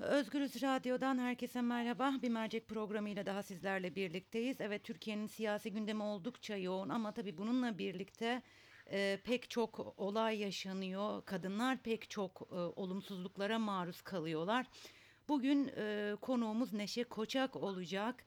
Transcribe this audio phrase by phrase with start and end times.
[0.00, 2.14] Özgürüz Radyo'dan herkese merhaba.
[2.22, 4.60] Bir mercek programıyla daha sizlerle birlikteyiz.
[4.60, 8.42] Evet Türkiye'nin siyasi gündemi oldukça yoğun ama tabii bununla birlikte
[8.90, 11.24] e, pek çok olay yaşanıyor.
[11.24, 14.66] Kadınlar pek çok e, olumsuzluklara maruz kalıyorlar.
[15.28, 18.24] Bugün e, konuğumuz Neşe Koçak olacak.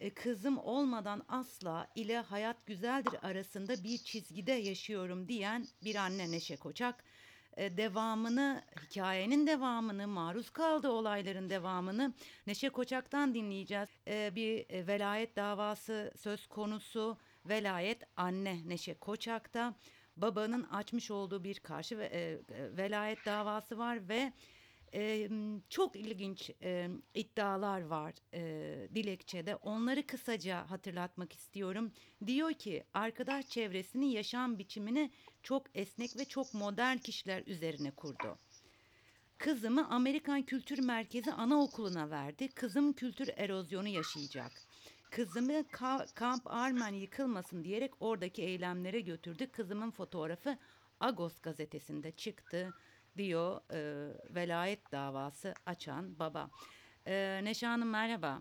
[0.00, 6.56] E, kızım olmadan asla ile hayat güzeldir arasında bir çizgide yaşıyorum diyen bir anne Neşe
[6.56, 7.04] Koçak
[7.58, 12.14] e, devamını, hikayenin devamını, maruz kaldığı olayların devamını
[12.46, 13.88] Neşe Koçak'tan dinleyeceğiz.
[14.08, 17.18] E, bir e, velayet davası söz konusu.
[17.46, 19.74] Velayet anne Neşe Koçak'ta.
[20.16, 22.38] Babanın açmış olduğu bir karşı ve,
[22.76, 24.32] velayet davası var ve
[24.94, 25.30] e,
[25.68, 29.56] çok ilginç e, iddialar var e, dilekçede.
[29.56, 31.92] Onları kısaca hatırlatmak istiyorum.
[32.26, 35.10] Diyor ki arkadaş çevresini yaşam biçimini
[35.42, 38.38] çok esnek ve çok modern kişiler üzerine kurdu.
[39.38, 42.48] Kızımı Amerikan Kültür Merkezi Anaokulu'na verdi.
[42.48, 44.52] Kızım kültür erozyonu yaşayacak.
[45.10, 45.64] Kızımı
[46.14, 49.46] Kamp Armen yıkılmasın diyerek oradaki eylemlere götürdü.
[49.52, 50.58] Kızımın fotoğrafı
[51.00, 52.74] Agos gazetesinde çıktı
[53.18, 56.50] diyor e, velayet davası açan baba.
[57.06, 58.38] E, Neşe Hanım merhaba.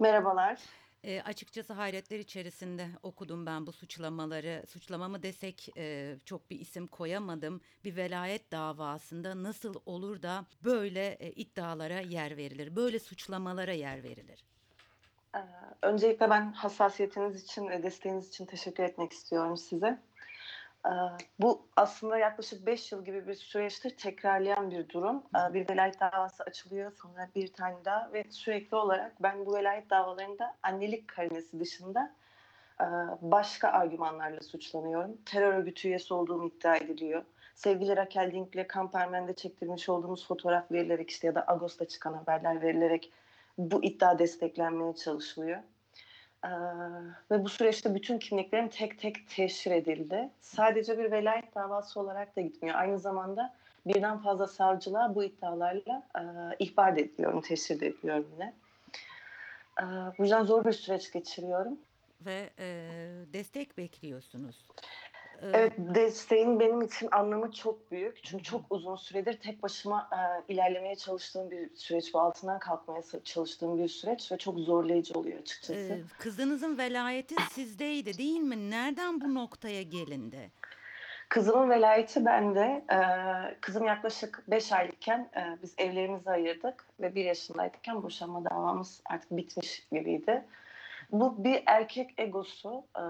[0.00, 0.60] Merhabalar.
[1.04, 4.64] E, açıkçası hayretler içerisinde okudum ben bu suçlamaları.
[4.68, 7.60] Suçlamamı desek e, çok bir isim koyamadım.
[7.84, 14.44] Bir velayet davasında nasıl olur da böyle e, iddialara yer verilir, böyle suçlamalara yer verilir?
[15.34, 15.38] Ee,
[15.82, 19.98] öncelikle ben hassasiyetiniz için ve desteğiniz için teşekkür etmek istiyorum size.
[21.40, 25.22] Bu aslında yaklaşık 5 yıl gibi bir süreçtir tekrarlayan bir durum.
[25.34, 30.56] Bir velayet davası açılıyor, sonra bir tane daha ve sürekli olarak ben bu velayet davalarında
[30.62, 32.14] annelik karinesi dışında
[33.20, 35.16] başka argümanlarla suçlanıyorum.
[35.26, 37.24] Terör örgütü üyesi olduğum iddia ediliyor.
[37.54, 43.12] Sevgili Raquel Dink'le Kampermen'de çektirmiş olduğumuz fotoğraf verilerek işte ya da Ağustos'ta çıkan haberler verilerek
[43.58, 45.60] bu iddia desteklenmeye çalışılıyor.
[47.30, 50.28] Ve bu süreçte bütün kimliklerim tek tek teşhir edildi.
[50.40, 52.76] Sadece bir velayet davası olarak da gitmiyor.
[52.78, 53.54] Aynı zamanda
[53.86, 56.22] birden fazla savcılığa bu iddialarla e,
[56.58, 58.54] ihbar ediliyorum, teşhir de ediliyorum yine.
[59.80, 59.84] E,
[60.18, 61.78] bu yüzden zor bir süreç geçiriyorum.
[62.20, 62.88] Ve e,
[63.32, 64.64] destek bekliyorsunuz.
[65.52, 68.24] Evet desteğin benim için anlamı çok büyük.
[68.24, 73.78] Çünkü çok uzun süredir tek başıma e, ilerlemeye çalıştığım bir süreç bu altından kalkmaya çalıştığım
[73.78, 75.92] bir süreç ve çok zorlayıcı oluyor açıkçası.
[75.92, 78.70] Ee, kızınızın velayeti sizdeydi değil mi?
[78.70, 80.50] Nereden bu noktaya gelindi?
[81.28, 82.84] Kızımın velayeti bende.
[82.92, 89.30] Ee, kızım yaklaşık 5 aylıkken e, biz evlerimizi ayırdık ve 1 yaşındayken boşanma davamız artık
[89.30, 90.44] bitmiş gibiydi.
[91.12, 92.84] Bu bir erkek egosu.
[92.98, 93.00] Ee,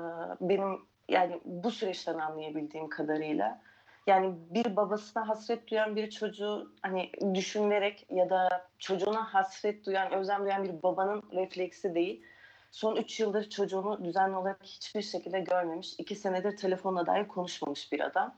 [0.40, 0.78] benim
[1.08, 3.60] yani bu süreçten anlayabildiğim kadarıyla
[4.06, 10.44] yani bir babasına hasret duyan bir çocuğu hani düşünerek ya da çocuğuna hasret duyan, özlem
[10.44, 12.22] duyan bir babanın refleksi değil.
[12.70, 15.94] Son 3 yıldır çocuğunu düzenli olarak hiçbir şekilde görmemiş.
[15.98, 18.34] 2 senedir telefonla dahi konuşmamış bir adam.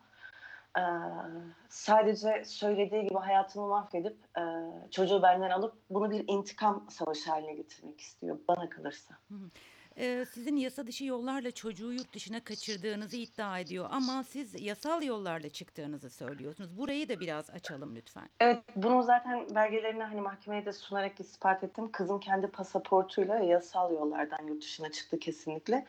[0.78, 0.83] Ee,
[1.69, 4.43] sadece söylediği gibi hayatımı mahvedip e,
[4.91, 9.15] çocuğu benden alıp bunu bir intikam savaşı haline getirmek istiyor bana kalırsa.
[9.96, 15.48] E, sizin yasa dışı yollarla çocuğu yurt dışına kaçırdığınızı iddia ediyor ama siz yasal yollarla
[15.48, 16.78] çıktığınızı söylüyorsunuz.
[16.78, 18.28] Burayı da biraz açalım lütfen.
[18.40, 21.92] Evet, bunu zaten belgelerini hani mahkemeye de sunarak ispat ettim.
[21.92, 25.86] Kızım kendi pasaportuyla yasal yollardan yurt dışına çıktı kesinlikle.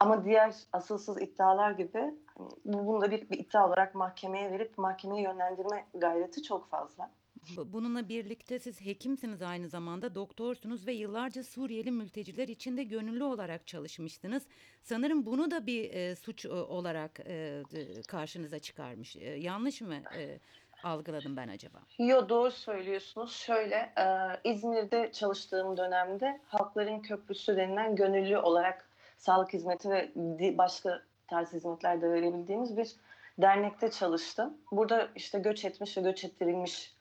[0.00, 5.22] Ama diğer asılsız iddialar gibi hani, bunu da bir, bir iddia olarak mahkemeye verip mahkemeye
[5.22, 7.10] yönlendirme gayreti çok fazla.
[7.56, 13.66] Bununla birlikte siz hekimsiniz aynı zamanda doktorsunuz ve yıllarca Suriyeli mülteciler için de gönüllü olarak
[13.66, 14.42] çalışmıştınız.
[14.82, 17.62] Sanırım bunu da bir e, suç e, olarak e,
[18.08, 19.16] karşınıza çıkarmış.
[19.16, 20.38] E, yanlış mı e,
[20.82, 21.78] algıladım ben acaba?
[21.98, 23.32] Yo doğru söylüyorsunuz.
[23.32, 24.06] Şöyle e,
[24.50, 30.10] İzmir'de çalıştığım dönemde Halkların Köprüsü denilen gönüllü olarak sağlık hizmeti ve
[30.58, 32.96] başka tarz hizmetler de verebildiğimiz bir
[33.38, 34.56] dernekte çalıştım.
[34.72, 36.96] Burada işte göç etmiş ve göç ettirilmiş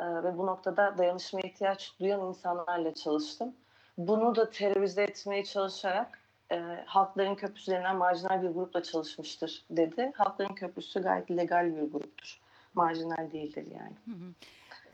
[0.00, 3.54] e, ve bu noktada dayanışmaya ihtiyaç duyan insanlarla çalıştım.
[3.98, 6.20] Bunu da terörize etmeye çalışarak
[6.52, 10.12] e, Halkların Köprüsü denilen marjinal bir grupla çalışmıştır dedi.
[10.14, 12.40] Halkların Köprüsü gayet legal bir gruptur.
[12.74, 13.96] Marjinal değildir yani.
[14.04, 14.34] Hı hı.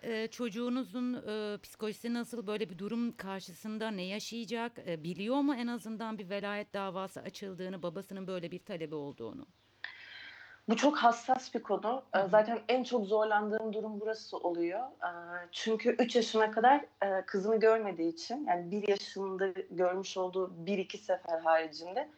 [0.02, 4.78] Ee, çocuğunuzun e, psikolojisi nasıl böyle bir durum karşısında ne yaşayacak?
[4.86, 9.46] E, biliyor mu en azından bir velayet davası açıldığını, babasının böyle bir talebi olduğunu?
[10.68, 12.02] Bu çok hassas bir konu.
[12.12, 12.28] Hı.
[12.30, 14.80] Zaten en çok zorlandığım durum burası oluyor.
[15.52, 16.84] Çünkü 3 yaşına kadar
[17.26, 22.08] kızını görmediği için yani 1 yaşında görmüş olduğu 1-2 sefer haricinde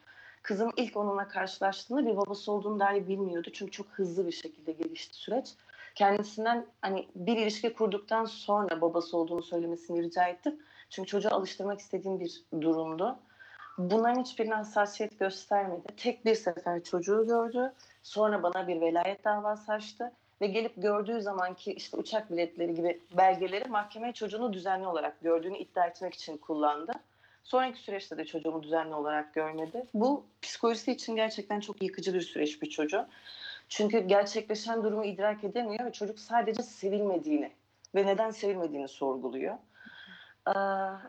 [0.41, 3.49] kızım ilk onunla karşılaştığında bir babası olduğunu dahi bilmiyordu.
[3.53, 5.47] Çünkü çok hızlı bir şekilde gelişti süreç.
[5.95, 10.59] kendisinden hani bir ilişki kurduktan sonra babası olduğunu söylemesini rica ettim.
[10.89, 13.19] Çünkü çocuğu alıştırmak istediğim bir durumdu.
[13.79, 15.87] Bunların hiçbirine hassasiyet göstermedi.
[15.97, 17.73] Tek bir sefer çocuğu gördü.
[18.03, 20.11] Sonra bana bir velayet davası açtı
[20.41, 25.85] ve gelip gördüğü zamanki işte uçak biletleri gibi belgeleri mahkemeye çocuğunu düzenli olarak gördüğünü iddia
[25.85, 26.91] etmek için kullandı.
[27.43, 29.85] Sonraki süreçte de çocuğumu düzenli olarak görmedi.
[29.93, 33.07] Bu psikolojisi için gerçekten çok yıkıcı bir süreç bir çocuğun.
[33.69, 37.51] Çünkü gerçekleşen durumu idrak edemiyor ve çocuk sadece sevilmediğini
[37.95, 39.55] ve neden sevilmediğini sorguluyor.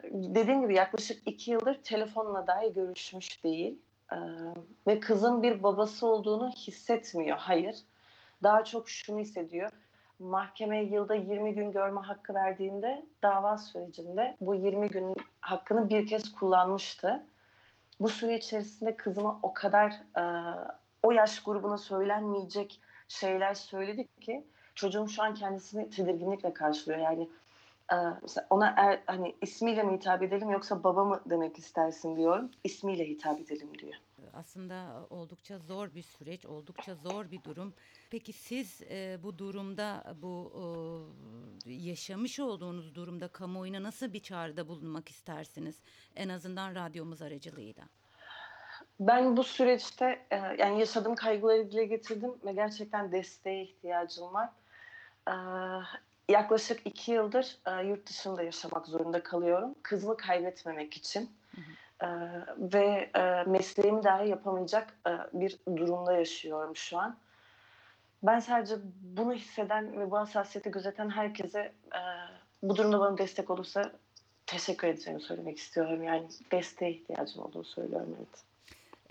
[0.05, 3.79] Dediğim gibi yaklaşık iki yıldır telefonla dahi görüşmüş değil.
[4.87, 7.37] Ve kızın bir babası olduğunu hissetmiyor.
[7.37, 7.77] Hayır.
[8.43, 9.71] Daha çok şunu hissediyor.
[10.19, 16.33] Mahkeme yılda 20 gün görme hakkı verdiğinde dava sürecinde bu 20 gün hakkını bir kez
[16.33, 17.27] kullanmıştı.
[18.01, 19.95] Bu süre içerisinde kızıma o kadar
[21.03, 24.45] o yaş grubuna söylenmeyecek şeyler söyledi ki
[24.75, 26.99] çocuğum şu an kendisini tedirginlikle karşılıyor.
[26.99, 27.29] Yani
[28.23, 32.51] mesela ona er, hani ismiyle mi hitap edelim yoksa baba mı demek istersin diyorum.
[32.65, 33.95] İsmiyle hitap edelim diyor.
[34.35, 37.75] Aslında oldukça zor bir süreç, oldukça zor bir durum.
[38.11, 40.53] Peki siz e, bu durumda, bu
[41.67, 45.83] e, yaşamış olduğunuz durumda kamuoyuna nasıl bir çağrıda bulunmak istersiniz?
[46.17, 47.85] En azından radyomuz aracılığıyla.
[49.01, 54.51] Ben bu süreçte e, yani yaşadığım kaygıları dile getirdim ve gerçekten desteğe ihtiyacım var.
[56.31, 59.75] Yaklaşık iki yıldır e, yurt dışında yaşamak zorunda kalıyorum.
[59.83, 61.31] Kızımı kaybetmemek için.
[62.03, 62.07] E,
[62.59, 67.17] ve e, mesleğimi dahi yapamayacak e, bir durumda yaşıyorum şu an.
[68.23, 71.61] Ben sadece bunu hisseden ve bu hassasiyeti gözeten herkese
[71.95, 72.01] e,
[72.63, 73.93] bu durumda bana destek olursa
[74.47, 76.03] teşekkür edeceğimi söylemek istiyorum.
[76.03, 78.50] Yani desteğe ihtiyacım olduğunu söylüyorum evet.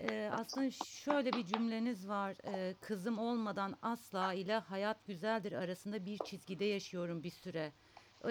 [0.00, 2.36] Ee, aslında şöyle bir cümleniz var.
[2.44, 7.72] Ee, kızım olmadan asla ile hayat güzeldir arasında bir çizgide yaşıyorum bir süre.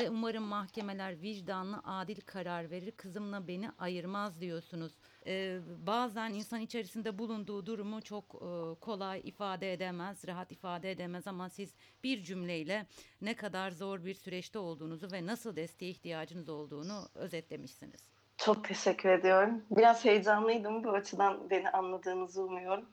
[0.10, 2.92] Umarım mahkemeler vicdanlı adil karar verir.
[2.92, 4.92] Kızımla beni ayırmaz diyorsunuz.
[5.26, 11.50] Ee, bazen insan içerisinde bulunduğu durumu çok e, kolay ifade edemez, rahat ifade edemez ama
[11.50, 11.74] siz
[12.04, 12.86] bir cümleyle
[13.22, 18.19] ne kadar zor bir süreçte olduğunuzu ve nasıl desteğe ihtiyacınız olduğunu özetlemişsiniz.
[18.40, 19.62] Çok teşekkür ediyorum.
[19.72, 20.84] Biraz heyecanlıydım.
[20.84, 22.86] Bu açıdan beni anladığınızı umuyorum.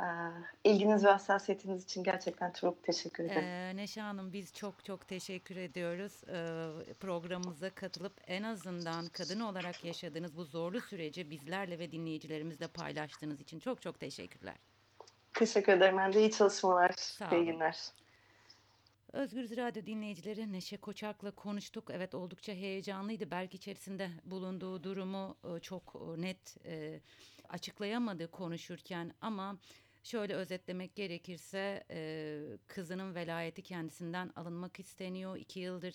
[0.00, 0.04] Ee,
[0.64, 3.42] ilginiz ve hassasiyetiniz için gerçekten çok teşekkür ederim.
[3.44, 6.12] Ee, Neşe Hanım biz çok çok teşekkür ediyoruz.
[6.28, 13.40] Ee, programımıza katılıp en azından kadın olarak yaşadığınız bu zorlu süreci bizlerle ve dinleyicilerimizle paylaştığınız
[13.40, 14.54] için çok çok teşekkürler.
[15.34, 15.98] Teşekkür ederim.
[15.98, 16.90] Ben de iyi çalışmalar.
[16.96, 17.46] Sağ İyi olun.
[17.46, 17.76] günler.
[19.16, 21.90] Özgürüz Radyo dinleyicileri Neşe Koçak'la konuştuk.
[21.92, 23.30] Evet oldukça heyecanlıydı.
[23.30, 27.00] Belki içerisinde bulunduğu durumu e, çok e, net e,
[27.48, 29.58] açıklayamadı konuşurken ama
[30.02, 31.84] şöyle özetlemek gerekirse
[32.66, 35.36] kızının velayeti kendisinden alınmak isteniyor.
[35.36, 35.94] İki yıldır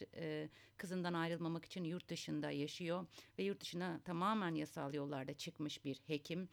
[0.78, 3.06] kızından ayrılmamak için yurt dışında yaşıyor
[3.40, 6.50] ve yurt dışına tamamen yasal yollarda çıkmış bir hekim.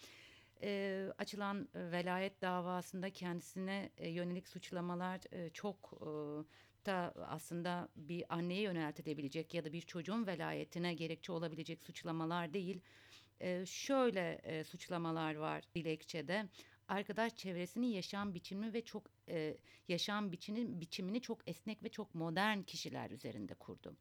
[0.62, 6.08] E, açılan velayet davasında kendisine yönelik suçlamalar e, çok e,
[6.86, 12.80] da aslında bir anneye yöneltilebilecek ya da bir çocuğun velayetine gerekçe olabilecek suçlamalar değil.
[13.40, 16.48] E, şöyle e, suçlamalar var dilekçede.
[16.88, 19.56] Arkadaş çevresinin yaşam biçimi ve çok e,
[19.88, 23.96] yaşam biçimini, biçimini çok esnek ve çok modern kişiler üzerinde kurdu.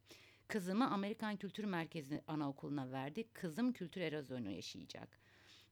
[0.48, 3.28] Kızımı Amerikan Kültür Merkezi Anaokulu'na verdi.
[3.32, 5.27] Kızım kültür erozyonu yaşayacak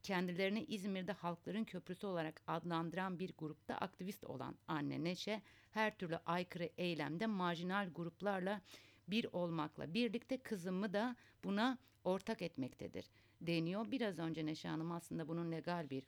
[0.06, 6.70] kendilerini İzmir'de halkların köprüsü olarak adlandıran bir grupta aktivist olan anne Neşe her türlü aykırı
[6.78, 8.60] eylemde marjinal gruplarla
[9.08, 13.10] bir olmakla birlikte kızımı da buna ortak etmektedir
[13.40, 13.90] deniyor.
[13.90, 16.04] Biraz önce Neşe Hanım aslında bunun legal bir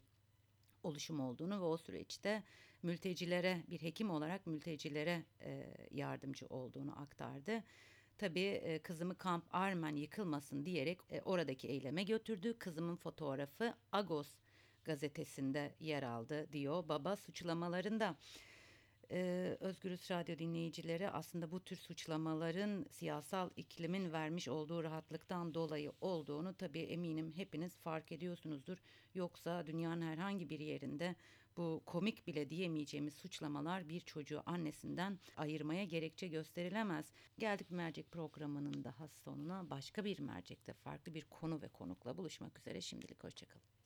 [0.83, 2.43] oluşum olduğunu ve o süreçte
[2.83, 5.25] mültecilere bir hekim olarak mültecilere
[5.91, 7.65] yardımcı olduğunu aktardı.
[8.19, 12.59] Tabii e, kızımı Kamp Armen yıkılmasın diyerek e, oradaki eyleme götürdü.
[12.59, 14.29] Kızımın fotoğrafı Agos
[14.85, 18.17] gazetesinde yer aldı diyor baba suçlamalarında.
[19.11, 26.55] Ee, Özgürüz Radyo dinleyicileri aslında bu tür suçlamaların siyasal iklimin vermiş olduğu rahatlıktan dolayı olduğunu
[26.55, 28.79] tabii eminim hepiniz fark ediyorsunuzdur.
[29.15, 31.17] Yoksa dünyanın herhangi bir yerinde
[31.57, 37.13] bu komik bile diyemeyeceğimiz suçlamalar bir çocuğu annesinden ayırmaya gerekçe gösterilemez.
[37.39, 42.81] Geldik mercek programının daha sonuna başka bir mercekte farklı bir konu ve konukla buluşmak üzere
[42.81, 43.78] şimdilik hoşçakalın.